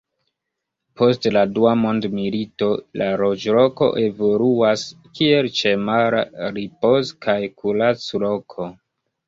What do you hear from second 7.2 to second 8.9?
kaj kurac-loko.